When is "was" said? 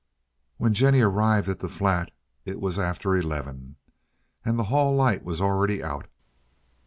2.59-2.79, 5.23-5.39